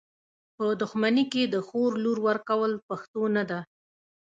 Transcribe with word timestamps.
په 0.55 0.65
دښمني 0.81 1.23
کي 1.33 1.43
د 1.47 1.55
خور 1.67 1.91
لور 2.03 2.17
ورکول 2.27 2.71
پښتو 2.87 3.21
نده. 3.35 3.59